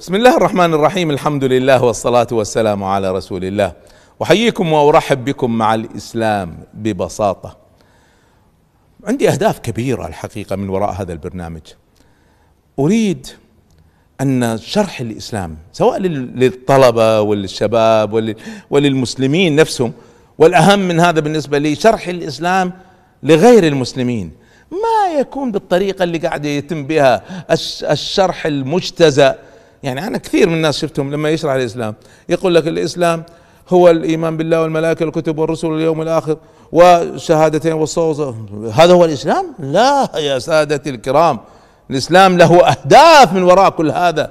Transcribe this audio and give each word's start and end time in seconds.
بسم 0.00 0.14
الله 0.14 0.36
الرحمن 0.36 0.74
الرحيم 0.74 1.10
الحمد 1.10 1.44
لله 1.44 1.84
والصلاة 1.84 2.26
والسلام 2.32 2.84
على 2.84 3.10
رسول 3.12 3.44
الله 3.44 3.72
أحييكم 4.22 4.72
وأرحب 4.72 5.24
بكم 5.24 5.58
مع 5.58 5.74
الإسلام 5.74 6.58
ببساطة 6.74 7.56
عندي 9.04 9.28
أهداف 9.28 9.58
كبيرة 9.58 10.06
الحقيقة 10.06 10.56
من 10.56 10.68
وراء 10.68 10.90
هذا 10.90 11.12
البرنامج 11.12 11.60
أريد 12.78 13.26
أن 14.20 14.58
شرح 14.58 15.00
الإسلام 15.00 15.56
سواء 15.72 15.98
للطلبة 15.98 17.20
وللشباب 17.20 18.34
وللمسلمين 18.70 19.56
نفسهم 19.56 19.92
والأهم 20.38 20.78
من 20.78 21.00
هذا 21.00 21.20
بالنسبة 21.20 21.58
لي 21.58 21.74
شرح 21.74 22.08
الإسلام 22.08 22.72
لغير 23.22 23.66
المسلمين 23.66 24.32
ما 24.70 25.18
يكون 25.20 25.52
بالطريقة 25.52 26.02
اللي 26.02 26.18
قاعد 26.18 26.44
يتم 26.44 26.86
بها 26.86 27.22
الشرح 27.92 28.46
المجتزأ 28.46 29.49
يعني 29.82 30.06
أنا 30.06 30.18
كثير 30.18 30.48
من 30.48 30.54
الناس 30.54 30.78
شفتهم 30.78 31.12
لما 31.12 31.30
يشرح 31.30 31.52
الإسلام. 31.52 31.94
يقول 32.28 32.54
لك 32.54 32.68
الإسلام 32.68 33.24
هو 33.68 33.90
الإيمان 33.90 34.36
بالله 34.36 34.62
والملائكة 34.62 35.04
والكتب 35.04 35.38
والرسل 35.38 35.66
واليوم 35.66 36.02
الآخر 36.02 36.36
والشهادتين 36.72 37.72
والصوت. 37.72 38.34
هذا 38.74 38.92
هو 38.92 39.04
الإسلام؟ 39.04 39.54
لا 39.58 40.08
يا 40.16 40.38
سادتي 40.38 40.90
الكرام. 40.90 41.38
الإسلام 41.90 42.38
له 42.38 42.68
أهداف 42.68 43.32
من 43.32 43.42
وراء 43.42 43.70
كل 43.70 43.90
هذا. 43.90 44.30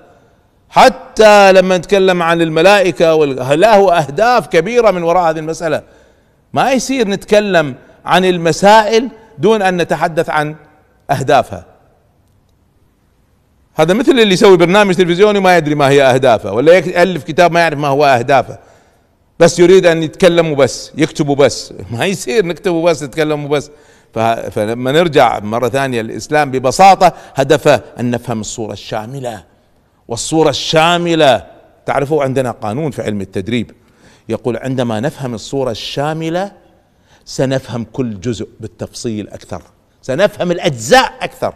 حتى 0.70 1.52
لما 1.52 1.78
نتكلم 1.78 2.24
عن 2.24 2.42
الملائكة 2.42 3.26
له 3.56 3.98
أهداف 3.98 4.48
كبيرة 4.48 4.92
من 4.92 5.04
وراء 5.04 5.30
هذه 5.30 5.40
المسألة. 5.40 5.82
ما 6.54 6.72
يصير 6.72 7.08
نتكلم 7.08 7.76
عن 8.06 8.26
المسائل 8.26 9.10
دون 9.38 9.62
أن 9.62 9.78
نتحدث 9.78 10.30
عن 10.30 10.56
أهدافها. 11.12 11.66
هذا 13.80 13.94
مثل 13.94 14.12
اللي 14.12 14.34
يسوي 14.34 14.58
برنامج 14.58 14.96
تلفزيوني 14.96 15.40
ما 15.40 15.58
يدري 15.58 15.76
ما 15.76 15.90
هي 15.90 16.04
أهدافه 16.04 16.52
ولا 16.54 16.74
يألف 16.74 17.24
كتاب 17.24 17.52
ما 17.52 17.60
يعرف 17.60 17.78
ما 17.80 17.88
هو 17.88 18.06
أهدافه. 18.06 18.60
بس 19.40 19.60
يريد 19.60 19.86
أن 19.86 20.04
يتكلم 20.04 20.52
وبس 20.52 20.92
يكتب 20.98 21.30
وبس 21.30 21.74
ما 21.92 22.06
يصير 22.06 22.46
نكتب 22.46 22.72
وبس 22.72 23.04
نتكلم 23.04 23.46
وبس 23.46 23.72
فلما 24.52 24.92
نرجع 24.92 25.40
مرة 25.40 25.70
ثانية 25.70 26.02
الإسلام 26.02 26.52
ببساطة 26.52 27.14
هدفه 27.36 27.82
أن 28.00 28.12
نفهم 28.12 28.40
الصورة 28.40 28.74
الشاملة. 28.74 29.44
والصورة 30.08 30.50
الشاملة 30.50 31.46
تعرفوا 31.86 32.24
عندنا 32.24 32.52
قانون 32.52 32.92
في 32.92 33.02
علم 33.02 33.22
التدريب 33.22 33.72
يقول 34.30 34.58
عندما 34.58 35.00
نفهم 35.00 35.34
الصورة 35.34 35.72
الشاملة 35.72 36.52
سنفهم 37.26 37.86
كل 37.94 38.20
جزء 38.20 38.48
بالتفصيل 38.60 39.30
أكثر. 39.30 39.62
سنفهم 40.02 40.52
الأجزاء 40.52 41.14
أكثر. 41.22 41.54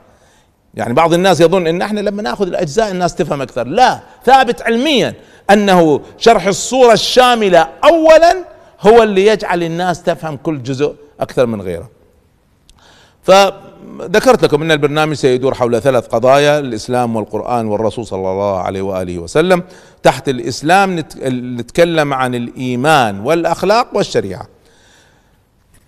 يعني 0.73 0.93
بعض 0.93 1.13
الناس 1.13 1.41
يظن 1.41 1.67
إن 1.67 1.81
إحنا 1.81 1.99
لما 1.99 2.21
نأخذ 2.21 2.47
الأجزاء 2.47 2.91
الناس 2.91 3.15
تفهم 3.15 3.41
أكثر. 3.41 3.67
لا 3.67 3.99
ثابت 4.25 4.61
علميا 4.61 5.13
أنه 5.49 6.01
شرح 6.17 6.47
الصورة 6.47 6.93
الشاملة 6.93 7.67
اولا 7.83 8.35
هو 8.81 9.03
اللي 9.03 9.25
يجعل 9.25 9.63
الناس 9.63 10.03
تفهم 10.03 10.37
كل 10.37 10.63
جزء 10.63 10.95
أكثر 11.19 11.45
من 11.45 11.61
غيره. 11.61 11.89
فذكرت 13.23 14.43
لكم 14.43 14.61
إن 14.61 14.71
البرنامج 14.71 15.15
سيدور 15.15 15.53
حول 15.53 15.81
ثلاث 15.81 16.07
قضايا 16.07 16.59
الإسلام 16.59 17.15
والقرآن 17.15 17.65
والرسول 17.65 18.05
صلى 18.05 18.31
الله 18.31 18.59
عليه 18.59 18.81
وآله 18.81 19.19
وسلم. 19.19 19.63
تحت 20.03 20.29
الإسلام 20.29 21.05
نتكلم 21.59 22.13
عن 22.13 22.35
الإيمان 22.35 23.19
والأخلاق 23.19 23.87
والشريعة. 23.93 24.47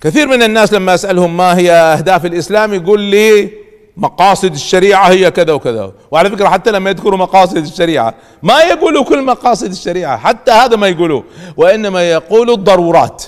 كثير 0.02 0.28
من 0.28 0.44
الناس 0.44 0.74
لما 0.74 0.94
أسألهم 0.94 1.38
ما 1.38 1.58
هي 1.58 1.72
أهداف 1.72 2.26
الإسلام 2.26 2.74
يقول 2.74 3.02
لي 3.02 3.65
مقاصد 3.98 4.54
الشريعة 4.54 5.10
هي 5.10 5.32
كذا 5.32 5.54
وكذا. 5.54 5.92
وعلى 6.12 6.30
فكرة 6.30 6.48
حتى 6.48 6.72
لما 6.72 6.90
يذكروا 6.90 7.18
مقاصد 7.18 7.58
الشريعة 7.58 8.14
ما 8.44 8.60
يقولوا 8.60 9.04
كل 9.04 9.26
مقاصد 9.26 9.72
الشريعة 9.72 10.18
حتى 10.18 10.52
هذا 10.52 10.76
ما 10.76 10.88
يقولوا. 10.88 11.24
وإنما 11.58 12.10
يقولوا 12.12 12.56
الضرورات. 12.56 13.24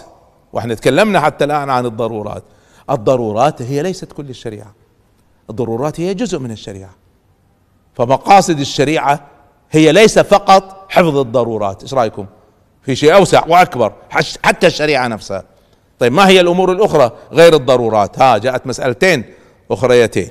وإحنا 0.54 0.74
تكلمنا 0.74 1.20
حتى 1.20 1.46
الآن 1.46 1.70
عن 1.70 1.86
الضرورات. 1.86 2.44
الضرورات 2.90 3.62
هي 3.62 3.84
ليست 3.84 4.12
كل 4.14 4.30
الشريعة. 4.30 4.74
الضرورات 5.50 6.00
هي 6.00 6.14
جزء 6.14 6.40
من 6.40 6.52
الشريعة. 6.52 6.96
فمقاصد 7.94 8.60
الشريعة 8.60 9.28
هي 9.72 9.92
ليس 9.92 10.20
فقط 10.20 10.86
حفظ 10.90 11.18
الضرورات. 11.18 11.84
إيش 11.84 11.94
رأيكم؟ 11.94 12.26
في 12.82 12.96
شيء 12.96 13.16
أوسع 13.16 13.44
وأكبر 13.48 13.94
حتى 14.44 14.68
الشريعة 14.68 15.08
نفسها. 15.08 15.44
طيب 16.00 16.14
ما 16.14 16.28
هي 16.28 16.42
الأمور 16.42 16.72
الأخرى 16.72 17.12
غير 17.32 17.56
الضرورات؟ 17.56 18.20
ها 18.20 18.38
جاءت 18.38 18.68
مسألتين 18.68 19.24
أخريتين. 19.72 20.30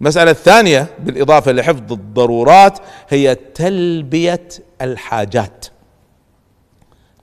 المسألة 0.00 0.30
الثانية 0.30 0.86
بالإضافة 0.98 1.52
لحفظ 1.52 1.92
الضرورات 1.92 2.78
هي 3.08 3.34
تلبية 3.34 4.48
الحاجات. 4.82 5.66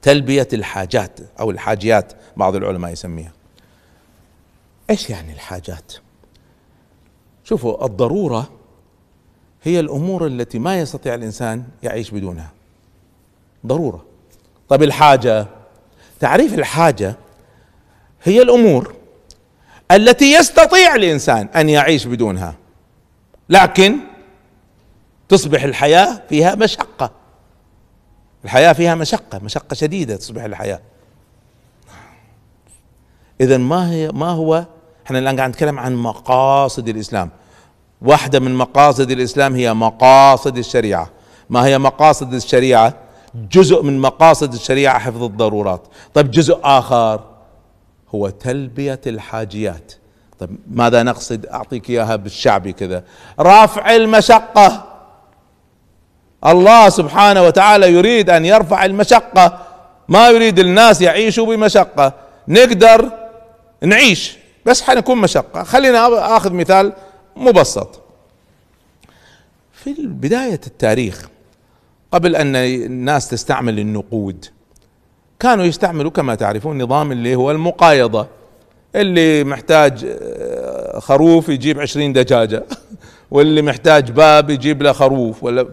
تلبية 0.01 0.47
الحاجات 0.53 1.19
أو 1.39 1.51
الحاجيات 1.51 2.13
بعض 2.37 2.55
العلماء 2.55 2.91
يسميها. 2.91 3.31
إيش 4.89 5.09
يعني 5.09 5.33
الحاجات؟ 5.33 5.93
شوفوا 7.43 7.85
الضرورة 7.85 8.49
هي 9.63 9.79
الأمور 9.79 10.27
التي 10.27 10.59
ما 10.59 10.79
يستطيع 10.79 11.15
الإنسان 11.15 11.63
يعيش 11.83 12.11
بدونها. 12.11 12.51
ضرورة. 13.65 14.05
طيب 14.69 14.83
الحاجة 14.83 15.47
تعريف 16.19 16.53
الحاجة 16.53 17.15
هي 18.23 18.41
الأمور 18.41 18.93
التي 19.91 20.33
يستطيع 20.33 20.95
الإنسان 20.95 21.47
أن 21.47 21.69
يعيش 21.69 22.05
بدونها. 22.05 22.55
لكن 23.49 23.97
تصبح 25.29 25.63
الحياة 25.63 26.21
فيها 26.29 26.55
مشقة. 26.55 27.11
الحياة 28.45 28.73
فيها 28.73 28.95
مشقة 28.95 29.39
مشقة 29.39 29.73
شديدة 29.73 30.15
تصبح 30.15 30.43
الحياة. 30.43 30.79
اذا 33.41 33.57
ما 33.57 33.91
هي 33.91 34.11
ما 34.11 34.29
هو؟ 34.29 34.65
إحنا 35.05 35.19
الآن 35.19 35.37
قاعد 35.37 35.49
نتكلم 35.49 35.79
عن 35.79 35.95
مقاصد 35.95 36.87
الإسلام. 36.87 37.29
واحدة 38.01 38.39
من 38.39 38.55
مقاصد 38.55 39.11
الإسلام 39.11 39.55
هي 39.55 39.73
مقاصد 39.73 40.57
الشريعة. 40.57 41.09
ما 41.49 41.65
هي 41.65 41.77
مقاصد 41.77 42.33
الشريعة؟ 42.33 42.93
جزء 43.51 43.83
من 43.83 43.99
مقاصد 43.99 44.53
الشريعة 44.53 44.99
حفظ 44.99 45.23
الضرورات. 45.23 45.87
طيب 46.13 46.31
جزء 46.31 46.59
آخر 46.63 47.23
هو 48.15 48.29
تلبية 48.29 49.01
الحاجيات. 49.07 49.93
طيب 50.39 50.49
ماذا 50.71 51.03
نقصد؟ 51.03 51.45
أعطيك 51.45 51.89
إياها 51.89 52.15
بالشعبي 52.15 52.73
كذا. 52.73 53.03
رفع 53.39 53.95
المشقة. 53.95 54.83
الله 56.45 56.89
سبحانه 56.89 57.43
وتعالى 57.43 57.93
يريد 57.93 58.29
أن 58.29 58.45
يرفع 58.45 58.85
المشقة. 58.85 59.59
ما 60.07 60.29
يريد 60.29 60.59
الناس 60.59 61.01
يعيشوا 61.01 61.45
بمشقة. 61.45 62.13
نقدر 62.47 63.11
نعيش 63.83 64.37
بس 64.65 64.81
حنكون 64.81 65.17
مشقة. 65.17 65.63
خلينا 65.63 66.37
أخذ 66.37 66.53
مثال 66.53 66.93
مبسط. 67.35 68.01
في 69.73 69.93
بداية 69.97 70.61
التاريخ 70.67 71.27
قبل 72.11 72.35
أن 72.35 72.55
الناس 72.55 73.29
تستعمل 73.29 73.79
النقود 73.79 74.45
كانوا 75.39 75.65
يستعملوا 75.65 76.11
كما 76.11 76.35
تعرفون 76.35 76.81
نظام 76.81 77.11
اللي 77.11 77.35
هو 77.35 77.51
المقايضة. 77.51 78.27
اللي 79.01 79.43
محتاج 79.43 80.05
آه، 80.05 80.99
خروف 80.99 81.49
يجيب 81.49 81.79
عشرين 81.79 82.13
دجاجة 82.13 82.63
واللي 83.31 83.61
محتاج 83.61 84.11
باب 84.11 84.49
يجيب 84.49 84.83
له 84.83 84.91
خروف 84.91 85.43
ولا 85.43 85.67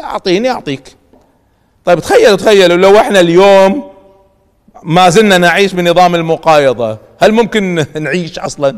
أعطيني 0.00 0.50
أعطيك. 0.50 0.96
طيب 1.84 2.00
تخيلوا 2.00 2.36
تخيلوا 2.36 2.76
لو 2.76 2.98
إحنا 2.98 3.20
اليوم 3.20 3.92
ما 4.82 5.08
زلنا 5.08 5.38
نعيش 5.38 5.72
بنظام 5.72 6.14
المقايضة 6.14 6.98
هل 7.18 7.32
ممكن 7.32 7.84
نعيش 8.00 8.38
أصلا؟ 8.38 8.76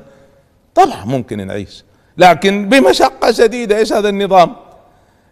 طبعا 0.74 1.04
ممكن 1.04 1.46
نعيش 1.46 1.84
لكن 2.18 2.68
بمشقة 2.68 3.32
شديدة 3.32 3.76
إيش 3.78 3.92
هذا 3.92 4.08
النظام؟ 4.08 4.56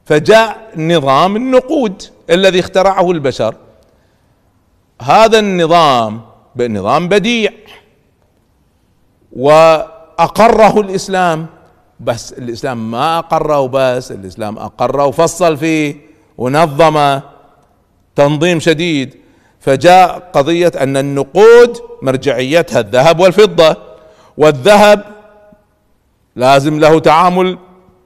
فجاء 0.04 0.70
نظام 0.76 1.36
النقود 1.36 2.02
الذي 2.30 2.60
اخترعه 2.60 3.10
البشر. 3.10 3.54
هذا 5.02 5.38
النظام 5.38 6.20
نظام 6.60 7.08
بديع. 7.08 7.52
وأقره 9.36 10.80
الإسلام. 10.80 11.46
بس 12.00 12.32
الإسلام 12.32 12.90
ما 12.90 13.18
أقره 13.18 13.66
بس 13.66 14.12
الإسلام 14.12 14.58
أقره 14.58 15.06
وفصل 15.06 15.56
فيه 15.56 15.96
ونظم 16.38 17.20
تنظيم 18.16 18.60
شديد. 18.60 19.14
فجاء 19.60 20.30
قضية 20.32 20.72
أن 20.76 20.96
النقود 20.96 21.78
مرجعيتها 22.02 22.80
الذهب 22.80 23.20
والفضة. 23.20 23.76
والذهب 24.36 25.04
لازم 26.36 26.80
له 26.80 26.98
تعامل 26.98 27.58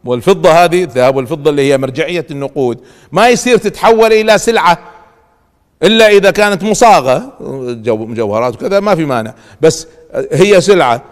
والفضة 0.05 0.51
هذه 0.51 0.85
الذهب 0.85 1.17
والفضة 1.17 1.51
اللي 1.51 1.73
هي 1.73 1.79
مرجعية 1.79 2.27
النقود. 2.31 2.81
ما 3.13 3.29
يصير 3.29 3.57
تتحول 3.57 4.13
إلى 4.13 4.39
سلعة 4.39 4.79
إلا 5.83 6.09
إذا 6.09 6.31
كانت 6.31 6.63
مصاغة 6.63 7.33
مجوهرات 7.87 8.55
وكذا 8.55 8.81
ما 8.81 8.95
في 8.95 9.05
مانع. 9.05 9.35
بس 9.61 9.89
هي 10.33 10.61
سلعة. 10.61 11.03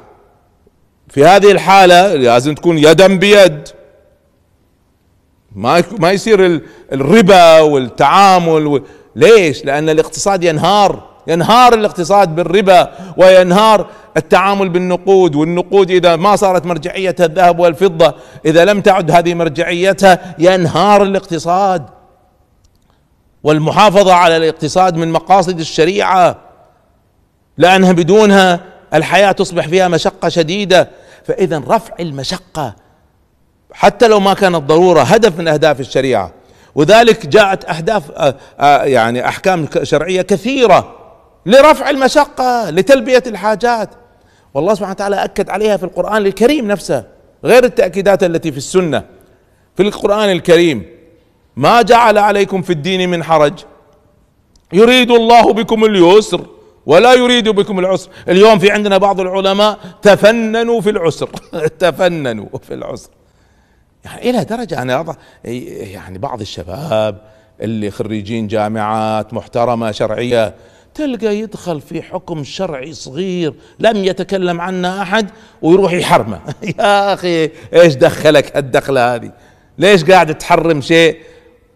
في 1.14 1.24
هذه 1.24 1.52
الحالة 1.52 2.14
لازم 2.14 2.54
تكون 2.54 2.78
يدا 2.78 3.18
بيد. 3.18 3.68
ما 5.52 5.82
ما 5.98 6.10
يصير 6.10 6.60
الربا 6.92 7.60
والتعامل 7.60 8.82
ليش؟ 9.16 9.64
لأن 9.64 9.88
الاقتصاد 9.88 10.44
ينهار. 10.44 11.02
ينهار 11.26 11.74
الاقتصاد 11.74 12.34
بالربا 12.34 12.92
وينهار 13.16 13.86
التعامل 14.16 14.68
بالنقود. 14.68 15.34
والنقود 15.34 15.90
إذا 15.90 16.16
ما 16.16 16.36
صارت 16.36 16.66
مرجعيتها 16.66 17.26
الذهب 17.26 17.58
والفضة 17.58 18.14
إذا 18.46 18.64
لم 18.64 18.80
تعد 18.80 19.10
هذه 19.10 19.34
مرجعيتها 19.34 20.34
ينهار 20.38 21.02
الاقتصاد. 21.02 21.86
والمحافظة 23.42 24.14
على 24.14 24.36
الاقتصاد 24.36 24.96
من 24.96 25.12
مقاصد 25.12 25.60
الشريعة 25.60 26.38
لأنها 27.58 27.92
بدونها 27.92 28.60
الحياة 28.94 29.32
تصبح 29.32 29.68
فيها 29.68 29.88
مشقة 29.88 30.28
شديدة. 30.28 31.03
فإذا 31.24 31.62
رفع 31.68 31.94
المشقة 32.00 32.74
حتى 33.72 34.08
لو 34.08 34.20
ما 34.20 34.34
كانت 34.34 34.56
ضرورة 34.56 35.00
هدف 35.00 35.38
من 35.38 35.48
أهداف 35.48 35.80
الشريعة. 35.80 36.32
وذلك 36.74 37.26
جاءت 37.26 37.64
أهداف 37.64 38.10
آه، 38.10 38.36
آه، 38.60 38.84
يعني 38.84 39.28
أحكام 39.28 39.68
شرعية 39.82 40.22
كثيرة 40.22 40.96
لرفع 41.46 41.90
المشقة 41.90 42.70
لتلبية 42.70 43.22
الحاجات. 43.26 43.90
والله 44.54 44.74
سبحانه 44.74 44.92
وتعالى 44.92 45.24
أكد 45.24 45.50
عليها 45.50 45.76
في 45.76 45.84
القرآن 45.84 46.26
الكريم 46.26 46.68
نفسه 46.68 47.04
غير 47.44 47.64
التأكيدات 47.64 48.22
التي 48.22 48.52
في 48.52 48.58
السنة. 48.58 49.02
في 49.76 49.82
القرآن 49.82 50.30
الكريم 50.30 50.86
ما 51.56 51.82
جعل 51.82 52.18
عليكم 52.18 52.62
في 52.62 52.70
الدين 52.70 53.10
من 53.10 53.24
حرج 53.24 53.64
يريد 54.72 55.10
الله 55.10 55.52
بكم 55.52 55.84
اليسر 55.84 56.46
ولا 56.86 57.14
يريد 57.14 57.48
بكم 57.48 57.78
العسر. 57.78 58.10
اليوم 58.28 58.58
في 58.58 58.70
عندنا 58.70 58.98
بعض 58.98 59.20
العلماء 59.20 59.78
تفننوا 60.02 60.80
في 60.80 60.90
العسر. 60.90 61.28
تفننوا 61.78 62.58
في 62.62 62.74
العسر. 62.74 63.10
يعني 64.04 64.30
إلى 64.30 64.44
درجة 64.44 64.82
أنا 64.82 65.16
يعني 65.44 66.18
بعض 66.18 66.40
الشباب 66.40 67.20
اللي 67.60 67.90
خريجين 67.90 68.46
جامعات 68.46 69.34
محترمة 69.34 69.90
شرعية 69.90 70.54
تلقى 70.94 71.38
يدخل 71.38 71.80
في 71.80 72.02
حكم 72.02 72.44
شرعي 72.44 72.92
صغير 72.92 73.54
لم 73.78 74.04
يتكلم 74.04 74.60
عنه 74.60 75.02
أحد 75.02 75.30
ويروح 75.62 75.92
يحرمه. 75.92 76.40
يا 76.78 77.14
أخي 77.14 77.50
إيش 77.72 77.94
دخلك 77.94 78.56
هالدخلة 78.56 79.14
هذه؟ 79.14 79.32
ليش 79.78 80.04
قاعد 80.04 80.38
تحرم 80.38 80.80
شيء 80.80 81.18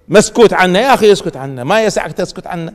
مسكوت 0.09 0.53
عنه؟ 0.53 0.79
يا 0.79 0.95
أخي 0.95 1.13
اسكت 1.13 1.37
عنه. 1.37 1.65
ما 1.65 1.83
يسعك 1.83 2.13
تسكت 2.13 2.47
عنه. 2.47 2.73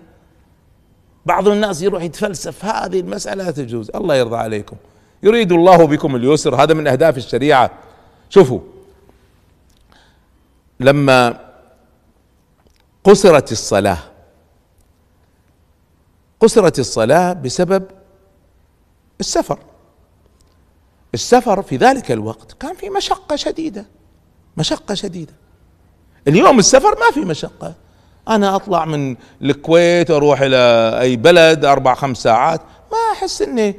بعض 1.26 1.48
الناس 1.48 1.82
يروح 1.82 2.04
يتفلسف 2.04 2.66
هذه 2.66 3.00
المسألة 3.00 3.44
لا 3.44 3.52
تجوز. 3.52 3.92
الله 3.96 4.16
يرضى 4.16 4.38
عليكم. 4.38 4.76
يريد 5.24 5.52
الله 5.52 5.88
بكم 5.88 6.16
اليسر. 6.16 6.56
هذا 6.56 6.74
من 6.74 6.88
أهداف 6.88 7.18
الشريعة. 7.18 7.72
شوفوا 8.30 8.60
لما 10.80 11.40
قصرت 13.04 13.52
الصلاة 13.52 13.98
قصرت 16.40 16.80
الصلاة 16.80 17.34
بسبب 17.34 17.84
السفر. 19.20 19.60
السفر 21.14 21.62
في 21.62 21.78
ذلك 21.78 22.12
الوقت 22.12 22.52
كان 22.54 22.76
في 22.76 22.90
مشقة 22.90 23.36
شديدة 23.36 23.86
مشقة 24.58 24.94
شديدة. 24.94 25.34
اليوم 26.28 26.60
السفر 26.60 27.00
ما 27.00 27.12
في 27.14 27.20
مشقة. 27.20 27.74
أنا 28.28 28.56
أطلع 28.56 28.86
من 28.86 29.16
الكويت 29.42 30.12
أروح 30.12 30.42
إلى 30.42 30.58
أي 31.02 31.16
بلد 31.16 31.66
أربع 31.66 31.94
خمس 31.94 32.18
ساعات. 32.18 32.62
ما 32.92 32.98
أحس 33.18 33.42
إني 33.42 33.76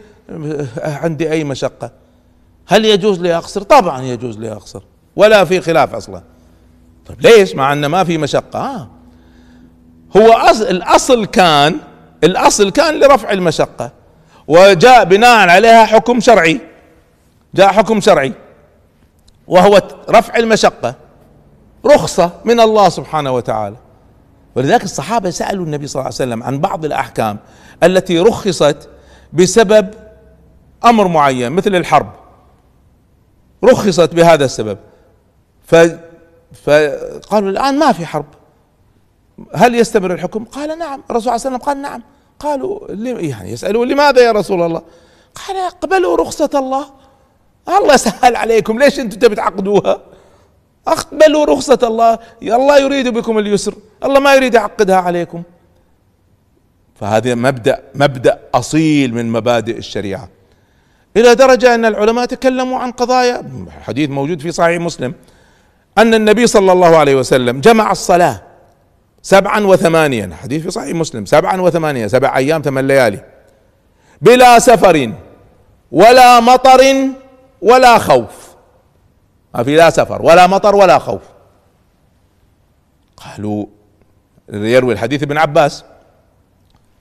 عندي 0.79 1.32
أي 1.32 1.44
مشقة. 1.44 1.91
هل 2.67 2.85
يجوز 2.85 3.20
لي 3.20 3.37
أقصر؟ 3.37 3.62
طبعا 3.62 4.02
يجوز 4.02 4.38
لي 4.38 4.52
أقصر. 4.52 4.82
ولا 5.17 5.44
في 5.44 5.61
خلاف 5.61 5.94
أصلا. 5.94 6.23
طيب 7.06 7.20
ليش؟ 7.20 7.55
مع 7.55 7.73
انه 7.73 7.88
ما 7.88 8.05
في 8.05 8.19
مشقة. 8.19 8.58
آه. 8.61 8.88
هو 10.17 10.50
الأصل 10.61 11.26
كان 11.26 11.76
الأصل 12.25 12.70
كان 12.70 13.00
لرفع 13.00 13.31
المشقة. 13.31 13.91
وجاء 14.49 15.05
بناء 15.05 15.49
عليها 15.49 15.85
حكم 15.85 16.20
شرعي. 16.20 16.61
جاء 17.55 17.69
حكم 17.73 18.00
شرعي. 18.00 18.32
وهو 19.46 19.82
رفع 20.11 20.37
المشقة. 20.37 20.94
رخصة 21.87 22.31
من 22.44 22.61
الله 22.61 22.88
سبحانه 22.88 23.32
وتعالى. 23.32 23.76
ولذلك 24.56 24.84
الصحابة 24.84 25.30
سألوا 25.30 25.64
النبي 25.64 25.86
صلى 25.86 26.00
الله 26.00 26.04
عليه 26.04 26.14
وسلم 26.14 26.42
عن 26.42 26.60
بعض 26.60 26.84
الأحكام 26.84 27.38
التي 27.82 28.18
رخصت 28.18 28.88
بسبب 29.32 29.90
أمر 30.84 31.08
معين 31.08 31.52
مثل 31.52 31.74
الحرب. 31.74 32.12
رخصت 33.64 34.14
بهذا 34.14 34.44
السبب. 34.44 34.78
ف 35.66 35.76
فقالوا 36.64 37.50
الآن 37.50 37.78
ما 37.78 37.92
في 37.92 38.06
حرب. 38.06 38.26
هل 39.54 39.74
يستمر 39.74 40.12
الحكم؟ 40.12 40.44
قال 40.44 40.78
نعم. 40.78 41.02
الرسول 41.10 41.22
صلى 41.22 41.36
الله 41.36 41.46
عليه 41.46 41.56
وسلم 41.56 41.56
قال 41.56 41.82
نعم. 41.82 42.02
قالوا 42.38 42.80
يعني 43.20 43.50
يسألوا 43.52 43.86
لماذا 43.86 44.20
يا 44.22 44.32
رسول 44.32 44.62
الله؟ 44.62 44.82
قال 45.34 45.56
أقبلوا 45.56 46.16
رخصة 46.16 46.50
الله. 46.54 46.86
الله 47.78 47.96
سهل 47.96 48.36
عليكم. 48.36 48.78
ليش 48.78 49.00
أنتم 49.00 49.18
تبي 49.18 49.34
تعقدوها؟ 49.34 50.00
أقبلوا 50.88 51.44
رخصة 51.44 51.78
الله. 51.82 52.19
الله 52.42 52.78
يريد 52.78 53.08
بكم 53.08 53.38
اليسر. 53.38 53.75
الله 54.04 54.20
ما 54.20 54.34
يريد 54.34 54.54
يعقدها 54.54 54.96
عليكم. 54.96 55.42
فهذا 56.94 57.34
مبدأ 57.34 57.82
مبدأ 57.94 58.38
أصيل 58.54 59.14
من 59.14 59.32
مبادئ 59.32 59.78
الشريعة. 59.78 60.28
إلى 61.16 61.34
درجة 61.34 61.75
أن 61.75 61.84
العلماء 61.84 62.25
تكلموا 62.25 62.78
عن 62.78 62.90
قضايا. 62.90 63.66
حديث 63.82 64.10
موجود 64.10 64.40
في 64.40 64.52
صحيح 64.52 64.81
مسلم. 64.81 65.14
أن 65.98 66.14
النبي 66.14 66.46
صلى 66.46 66.72
الله 66.72 66.96
عليه 66.96 67.14
وسلم 67.14 67.60
جمع 67.60 67.92
الصلاة 67.92 68.42
سبعا 69.22 69.66
وثمانيا. 69.66 70.31
حديث 70.42 70.62
في 70.62 70.70
صحيح 70.70 70.94
مسلم. 70.94 71.25
سبعا 71.25 71.60
وثمانية 71.60 72.06
سبع 72.06 72.36
أيام 72.36 72.62
ثمان 72.62 72.86
ليالي. 72.86 73.25
بلا 74.20 74.58
سفر 74.58 75.12
ولا 75.92 76.40
مطر 76.40 77.08
ولا 77.62 77.98
خوف. 77.98 78.44
ما 79.54 79.62
في 79.62 79.76
لا 79.76 79.90
سفر 79.90 80.22
ولا 80.22 80.46
مطر 80.46 80.74
ولا 80.74 80.98
خوف. 80.98 81.22
قالوا 83.16 83.66
يروي 84.48 84.92
الحديث 84.92 85.22
ابن 85.22 85.38
عباس. 85.38 85.84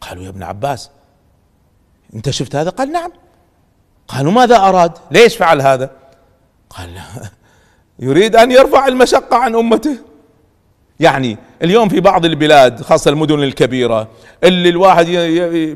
قالوا 0.02 0.24
يا 0.24 0.30
ابن 0.30 0.44
عباس 0.44 0.90
انت 2.16 2.30
شفت 2.30 2.56
هذا؟ 2.56 2.70
قال 2.70 2.92
نعم. 2.92 3.12
قالوا 4.08 4.32
ماذا 4.32 4.56
أراد؟ 4.58 4.92
ليش 5.12 5.38
فعل 5.38 5.62
هذا؟ 5.62 5.92
قال 6.70 6.90
يريد 8.00 8.36
أن 8.36 8.52
يرفع 8.52 8.88
المشقة 8.88 9.38
عن 9.38 9.56
أمته. 9.56 9.98
يعني 11.00 11.38
اليوم 11.62 11.90
في 11.90 12.00
بعض 12.00 12.26
البلاد 12.26 12.82
خاصة 12.82 13.12
المدن 13.12 13.44
الكبيرة 13.44 14.08
اللي 14.44 14.70
الواحد 14.70 15.08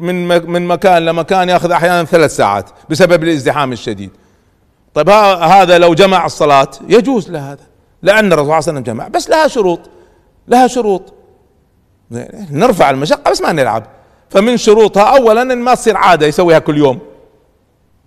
من 0.02 0.28
من 0.28 0.68
مكان 0.68 1.06
لمكان 1.06 1.50
ياخذ 1.50 1.72
أحيانا 1.72 2.04
ثلاث 2.04 2.36
ساعات 2.36 2.70
بسبب 2.90 3.24
الازدحام 3.24 3.72
الشديد. 3.72 4.12
طيب 4.98 5.10
هذا 5.10 5.78
لو 5.78 5.94
جمع 5.94 6.26
الصلاة 6.26 6.70
يجوز 6.90 7.30
له 7.32 7.52
هذا 7.52 7.64
لأن 8.02 8.34
الرسول 8.34 8.36
صلى 8.36 8.42
الله 8.44 8.54
عليه 8.54 8.64
وسلم 8.64 8.84
جمع 8.84 9.08
بس 9.08 9.30
لها 9.30 9.48
شروط 9.48 9.80
لها 10.48 10.68
شروط. 10.68 11.14
نرفع 12.52 12.90
المشقة 12.90 13.32
بس 13.32 13.42
ما 13.42 13.52
نلعب. 13.52 13.84
فمن 14.30 14.58
شروطها 14.58 15.04
أولا 15.04 15.42
إن 15.42 15.58
ما 15.58 15.76
تصير 15.76 15.98
عادة 15.98 16.26
يسويها 16.28 16.60
كل 16.60 16.78
يوم. 16.78 17.00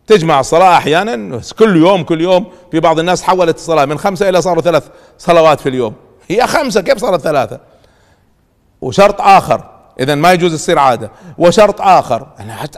تجمع 0.07 0.41
الصلاة 0.41 0.77
أحيانا 0.77 1.41
كل 1.59 1.77
يوم 1.77 2.03
كل 2.03 2.21
يوم. 2.21 2.47
في 2.71 2.81
بعض 2.81 2.99
الناس 2.99 3.23
حولت 3.23 3.57
الصلاة 3.57 3.85
من 3.85 3.99
خمسة 3.99 4.29
إلى 4.29 4.43
صاروا 4.43 4.63
ثلاث 4.63 4.89
صلوات 5.19 5.61
في 5.61 5.69
اليوم. 5.69 5.95
هي 6.29 6.47
خمسة 6.47 6.81
كيف 6.81 6.99
صارت 6.99 7.21
ثلاثة؟ 7.21 7.61
وشرط 8.81 9.21
آخر 9.21 9.71
إذا 10.01 10.15
ما 10.15 10.33
يجوز 10.33 10.55
تصير 10.55 10.79
عادة. 10.79 11.11
وشرط 11.39 11.81
آخر 11.81 12.27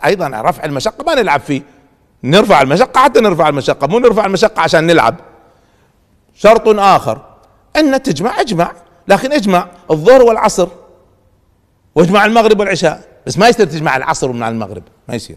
أيضا 0.05 0.29
رفع 0.35 0.65
المشقة 0.65 1.05
ما 1.05 1.15
نلعب 1.15 1.41
فيه. 1.41 1.63
نرفع 2.25 2.63
المشقة 2.63 3.01
حتى 3.01 3.21
نرفع 3.21 3.49
المشقة 3.49 3.87
مو 3.87 3.99
نرفع 3.99 4.27
المشقة 4.27 4.61
عشان 4.61 4.87
نلعب. 4.87 5.15
شرط 6.35 6.69
آخر 6.69 7.19
أن 7.77 8.03
تجمع 8.03 8.41
إجمع. 8.41 8.73
لكن 9.09 9.33
إجمع 9.33 9.67
الظهر 9.91 10.23
والعصر. 10.23 10.69
وإجمع 11.95 12.25
المغرب 12.25 12.61
والعشاء. 12.61 13.05
بس 13.27 13.39
ما 13.39 13.49
يصير 13.49 13.67
تجمع 13.67 13.97
العصر 13.97 14.33
مع 14.33 14.49
المغرب 14.49 14.83
ما 15.09 15.15
يصير. 15.15 15.37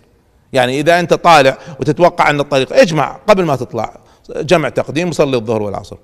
يعني 0.54 0.80
إذا 0.80 1.00
أنت 1.00 1.14
طالع 1.14 1.58
وتتوقع 1.80 2.30
أن 2.30 2.40
الطريق 2.40 2.74
إجمع 2.74 3.20
قبل 3.28 3.46
ما 3.46 3.56
تطلع. 3.56 3.98
جمع 4.36 4.70
تقديم 4.70 5.10
وصلي 5.10 5.38
الظهر 5.38 5.62
والعصر. 5.62 5.98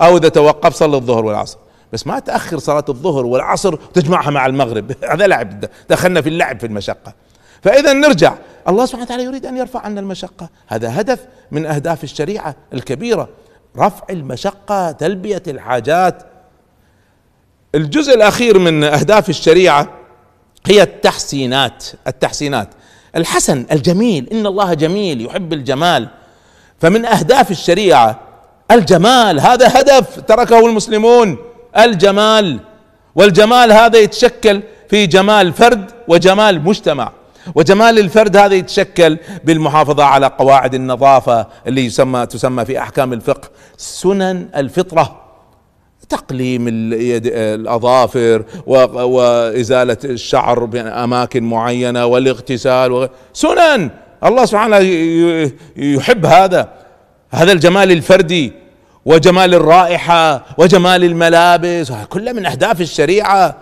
أو 0.00 0.16
إذا 0.16 0.28
توقف 0.28 0.74
صلي 0.74 0.96
الظهر 0.96 1.24
والعصر. 1.24 1.58
بس 1.92 2.06
ما 2.06 2.18
تأخر 2.18 2.58
صلاة 2.58 2.84
الظهر 2.88 3.26
والعصر 3.26 3.74
وتجمعها 3.74 4.30
مع 4.30 4.46
المغرب. 4.46 4.92
هذا 5.12 5.26
لعب 5.26 5.64
دخلنا 5.90 6.20
في 6.20 6.28
اللعب 6.28 6.60
في 6.60 6.66
المشقة. 6.66 7.12
فإذا 7.62 7.92
نرجع. 7.92 8.34
الله 8.68 8.86
سبحانه 8.86 9.04
وتعالى 9.04 9.24
يريد 9.24 9.46
أن 9.46 9.56
يرفع 9.56 9.80
عنا 9.80 10.00
المشقة. 10.00 10.48
هذا 10.66 11.00
هدف 11.00 11.26
من 11.50 11.66
أهداف 11.66 12.04
الشريعة 12.04 12.56
الكبيرة. 12.74 13.28
رفع 13.78 14.04
المشقة 14.10 14.90
تلبية 14.90 15.42
الحاجات. 15.48 16.22
الجزء 17.74 18.14
الأخير 18.14 18.58
من 18.58 18.84
أهداف 18.84 19.28
الشريعة 19.28 19.88
هي 20.66 20.82
التحسينات. 20.82 21.84
التحسينات. 22.06 22.68
الحسن 23.16 23.66
الجميل. 23.72 24.28
إن 24.32 24.46
الله 24.46 24.74
جميل 24.74 25.26
يحب 25.26 25.52
الجمال. 25.52 26.08
فمن 26.80 27.06
أهداف 27.06 27.50
الشريعة 27.50 28.20
الجمال. 28.70 29.40
هذا 29.40 29.80
هدف 29.80 30.20
تركه 30.20 30.66
المسلمون. 30.66 31.38
الجمال. 31.78 32.60
والجمال 33.14 33.72
هذا 33.72 33.98
يتشكل 33.98 34.62
في 34.88 35.06
جمال 35.06 35.52
فرد 35.52 35.90
وجمال 36.08 36.60
مجتمع. 36.60 37.12
وجمال 37.54 37.98
الفرد 37.98 38.36
هذا 38.36 38.54
يتشكل 38.54 39.18
بالمحافظة 39.44 40.04
على 40.04 40.26
قواعد 40.26 40.74
النظافة 40.74 41.46
اللي 41.66 41.84
يسمى 41.86 42.26
تسمى 42.26 42.64
في 42.64 42.78
أحكام 42.78 43.12
الفقه 43.12 43.48
سنن 43.76 44.48
الفطرة. 44.56 45.22
تقليم 46.08 46.64
الأظافر 46.68 48.44
وإزالة 48.66 49.96
الشعر 50.04 50.64
بأماكن 50.64 51.44
معينة 51.44 52.06
والاغتسال 52.06 53.08
سنن. 53.32 53.90
الله 54.24 54.44
سبحانه 54.44 54.76
يحب 55.76 56.26
هذا. 56.26 56.68
هذا 57.30 57.52
الجمال 57.52 57.92
الفردي 57.92 58.52
وجمال 59.04 59.54
الرائحة 59.54 60.44
وجمال 60.58 61.04
الملابس 61.04 61.92
كلها 62.08 62.32
من 62.32 62.46
أهداف 62.46 62.80
الشريعة. 62.80 63.56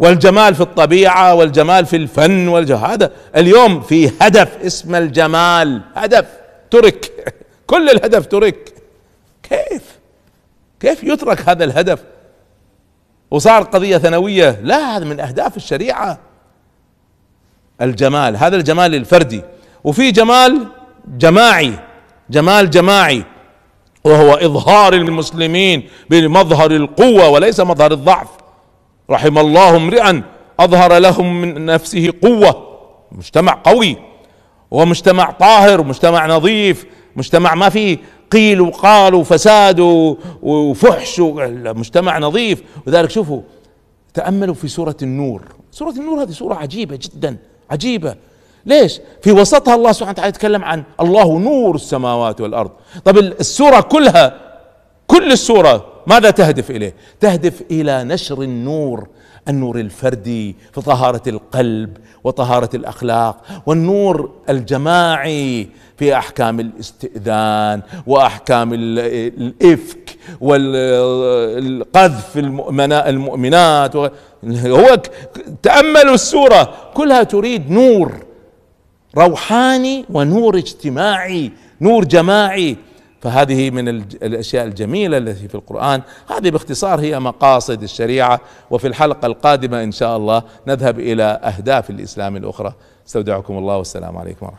والجمال 0.00 0.54
في 0.54 0.60
الطبيعة 0.60 1.34
والجمال 1.34 1.86
في 1.86 1.96
الفن 1.96 2.48
هذا 2.72 3.12
اليوم 3.36 3.80
في 3.80 4.10
هدف 4.20 4.56
اسم 4.64 4.94
الجمال 4.94 5.82
هدف 5.94 6.26
ترك 6.70 7.12
كل 7.70 7.90
الهدف 7.90 8.26
ترك. 8.26 8.74
كيف؟ 9.42 9.82
كيف 10.80 11.04
يترك 11.04 11.48
هذا 11.48 11.64
الهدف؟ 11.64 12.02
وصار 13.30 13.62
قضية 13.62 13.98
ثانوية 13.98 14.60
لا 14.62 14.96
هذا 14.96 15.04
من 15.04 15.20
أهداف 15.20 15.56
الشريعة. 15.56 16.18
الجمال 17.82 18.36
هذا 18.36 18.56
الجمال 18.56 18.94
الفردي. 18.94 19.42
وفي 19.84 20.10
جمال 20.10 20.66
جماعي 21.08 21.72
جمال 22.30 22.70
جماعي 22.70 23.24
وهو 24.04 24.34
إظهار 24.34 24.92
المسلمين 24.94 25.88
بمظهر 26.10 26.70
القوة 26.70 27.28
وليس 27.28 27.60
مظهر 27.60 27.92
الضعف. 27.92 28.39
رحم 29.10 29.38
الله 29.38 29.76
امرئا 29.76 30.22
أظهر 30.60 30.98
لهم 30.98 31.40
من 31.40 31.66
نفسه 31.66 32.12
قوة. 32.22 32.66
مجتمع 33.12 33.60
قوي 33.64 33.96
ومجتمع 34.70 35.30
طاهر 35.30 35.82
مجتمع 35.84 36.26
نظيف 36.26 36.86
مجتمع 37.16 37.54
ما 37.54 37.68
فيه 37.68 37.98
قيل 38.32 38.60
وقال 38.60 39.14
وفساد 39.14 39.80
وفحش 40.42 41.20
مجتمع 41.20 42.18
نظيف. 42.18 42.62
وذلك 42.86 43.10
شوفوا 43.10 43.40
تأملوا 44.14 44.54
في 44.54 44.68
سورة 44.68 44.96
النور. 45.02 45.42
سورة 45.72 45.90
النور 45.90 46.22
هذه 46.22 46.30
سورة 46.30 46.54
عجيبة 46.54 46.98
جدا 47.02 47.36
عجيبة. 47.70 48.14
ليش؟ 48.66 49.00
في 49.22 49.32
وسطها 49.32 49.74
الله 49.74 49.92
سبحانه 49.92 50.12
وتعالى 50.12 50.28
يتكلم 50.28 50.64
عن 50.64 50.82
الله 51.00 51.38
نور 51.38 51.74
السماوات 51.74 52.40
والأرض. 52.40 52.70
طب 53.04 53.18
السورة 53.18 53.80
كلها 53.80 54.34
كل 55.06 55.32
السورة 55.32 55.86
ماذا 56.10 56.30
تهدف 56.30 56.70
إليه؟ 56.70 56.94
تهدف 57.20 57.62
إلى 57.70 58.04
نشر 58.04 58.42
النور 58.42 59.08
النور 59.48 59.80
الفردي 59.80 60.56
في 60.72 60.80
طهارة 60.80 61.22
القلب 61.26 61.96
وطهارة 62.24 62.70
الأخلاق 62.74 63.62
والنور 63.66 64.30
الجماعي 64.48 65.68
في 65.96 66.16
أحكام 66.16 66.60
الاستئذان 66.60 67.82
وأحكام 68.06 68.70
الإفك 68.74 70.16
والقذف 70.40 72.38
المؤمنات 72.38 73.96
هو 73.96 74.10
تاملوا 75.62 76.14
السورة. 76.14 76.74
كلها 76.94 77.22
تريد 77.22 77.70
نور 77.70 78.12
روحاني 79.16 80.04
ونور 80.10 80.56
اجتماعي 80.58 81.52
نور 81.80 82.04
جماعي. 82.04 82.76
فهذه 83.20 83.70
من 83.70 83.88
الأشياء 84.22 84.64
الجميلة 84.66 85.16
التي 85.16 85.48
في 85.48 85.54
القرآن. 85.54 86.02
هذه 86.30 86.50
باختصار 86.50 87.00
هي 87.00 87.20
مقاصد 87.20 87.82
الشريعة 87.82 88.40
وفي 88.70 88.86
الحلقة 88.86 89.26
القادمة 89.26 89.82
إن 89.82 89.92
شاء 89.92 90.16
الله 90.16 90.42
نذهب 90.66 90.98
إلى 90.98 91.22
أهداف 91.22 91.90
الإسلام 91.90 92.36
الأخرى. 92.36 92.74
استودعكم 93.06 93.58
الله 93.58 93.76
والسلام 93.76 94.16
عليكم 94.16 94.46
ورحمة 94.46 94.58